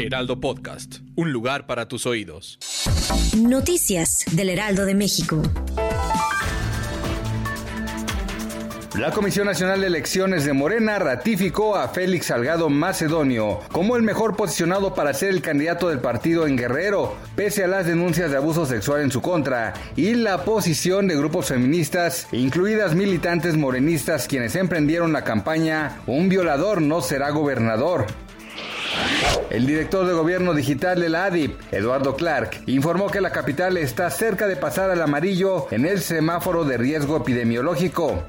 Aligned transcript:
Heraldo 0.00 0.40
Podcast, 0.40 1.00
un 1.14 1.30
lugar 1.30 1.66
para 1.66 1.86
tus 1.86 2.06
oídos. 2.06 2.58
Noticias 3.36 4.24
del 4.32 4.48
Heraldo 4.48 4.86
de 4.86 4.94
México. 4.94 5.42
La 8.98 9.12
Comisión 9.12 9.46
Nacional 9.46 9.80
de 9.80 9.86
Elecciones 9.86 10.44
de 10.44 10.52
Morena 10.52 10.98
ratificó 10.98 11.76
a 11.76 11.88
Félix 11.88 12.26
Salgado 12.26 12.68
Macedonio 12.70 13.60
como 13.70 13.96
el 13.96 14.02
mejor 14.02 14.36
posicionado 14.36 14.94
para 14.94 15.14
ser 15.14 15.30
el 15.30 15.42
candidato 15.42 15.88
del 15.88 16.00
partido 16.00 16.46
en 16.46 16.56
Guerrero, 16.56 17.14
pese 17.36 17.64
a 17.64 17.68
las 17.68 17.86
denuncias 17.86 18.30
de 18.30 18.38
abuso 18.38 18.66
sexual 18.66 19.02
en 19.02 19.12
su 19.12 19.20
contra 19.20 19.74
y 19.96 20.14
la 20.14 20.44
posición 20.44 21.08
de 21.08 21.16
grupos 21.16 21.46
feministas, 21.46 22.26
incluidas 22.32 22.94
militantes 22.94 23.56
morenistas 23.56 24.26
quienes 24.26 24.56
emprendieron 24.56 25.12
la 25.12 25.24
campaña 25.24 26.00
Un 26.06 26.28
violador 26.28 26.80
no 26.80 27.00
será 27.00 27.30
gobernador. 27.30 28.06
El 29.50 29.66
director 29.66 30.06
de 30.06 30.12
gobierno 30.12 30.54
digital 30.54 31.00
de 31.00 31.08
la 31.08 31.24
ADIP, 31.24 31.60
Eduardo 31.72 32.16
Clark, 32.16 32.62
informó 32.66 33.08
que 33.08 33.20
la 33.20 33.32
capital 33.32 33.76
está 33.76 34.08
cerca 34.10 34.46
de 34.46 34.56
pasar 34.56 34.90
al 34.90 35.02
amarillo 35.02 35.66
en 35.70 35.86
el 35.86 36.00
semáforo 36.00 36.64
de 36.64 36.76
riesgo 36.76 37.16
epidemiológico. 37.16 38.22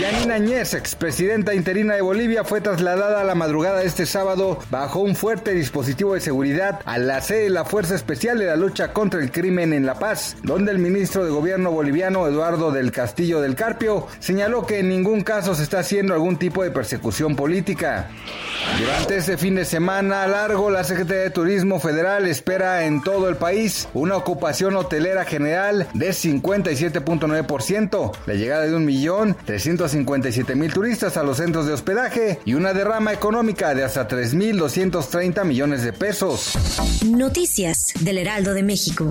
Yanina 0.00 0.34
Añez, 0.34 0.74
expresidenta 0.74 1.54
interina 1.54 1.94
de 1.94 2.02
Bolivia, 2.02 2.44
fue 2.44 2.60
trasladada 2.60 3.20
a 3.20 3.24
la 3.24 3.34
madrugada 3.34 3.80
de 3.80 3.86
este 3.86 4.06
sábado 4.06 4.58
bajo 4.70 5.00
un 5.00 5.16
fuerte 5.16 5.52
dispositivo 5.52 6.14
de 6.14 6.20
seguridad 6.20 6.80
a 6.86 6.98
la 6.98 7.20
sede 7.20 7.44
de 7.44 7.50
la 7.50 7.64
Fuerza 7.64 7.94
Especial 7.94 8.38
de 8.38 8.46
la 8.46 8.56
Lucha 8.56 8.92
contra 8.92 9.20
el 9.20 9.30
Crimen 9.30 9.72
en 9.72 9.84
La 9.84 9.98
Paz, 9.98 10.36
donde 10.42 10.72
el 10.72 10.78
ministro 10.78 11.24
de 11.24 11.30
Gobierno 11.30 11.72
boliviano, 11.72 12.26
Eduardo 12.26 12.70
del 12.70 12.90
Castillo 12.90 13.40
del 13.40 13.54
Carpio, 13.54 14.06
señaló 14.18 14.66
que 14.66 14.78
en 14.78 14.88
ningún 14.88 15.22
caso 15.22 15.54
se 15.54 15.62
está 15.62 15.80
haciendo 15.80 16.14
algún 16.14 16.36
tipo 16.36 16.62
de 16.62 16.70
persecución 16.70 17.36
política. 17.36 18.08
Durante 18.78 19.18
este 19.18 19.36
fin 19.36 19.56
de 19.56 19.64
semana 19.64 20.26
largo, 20.26 20.70
la 20.70 20.84
Secretaría 20.84 21.24
de 21.24 21.30
Turismo 21.30 21.80
Federal 21.80 22.26
espera 22.26 22.86
en 22.86 23.02
todo 23.02 23.28
el 23.28 23.36
país 23.36 23.88
una 23.92 24.16
ocupación 24.16 24.76
hotelera 24.76 25.24
general 25.24 25.88
de 25.92 26.10
57.9%, 26.10 28.12
la 28.26 28.34
llegada 28.34 28.66
de 28.66 28.74
un 28.74 28.84
millón 28.84 29.36
157 29.72 30.54
mil 30.54 30.72
turistas 30.72 31.16
a 31.16 31.22
los 31.22 31.38
centros 31.38 31.66
de 31.66 31.72
hospedaje 31.72 32.38
y 32.44 32.54
una 32.54 32.74
derrama 32.74 33.12
económica 33.12 33.74
de 33.74 33.84
hasta 33.84 34.06
3.230 34.06 35.44
millones 35.44 35.82
de 35.82 35.94
pesos. 35.94 36.52
Noticias 37.06 37.94
del 38.00 38.18
Heraldo 38.18 38.52
de 38.52 38.62
México. 38.62 39.10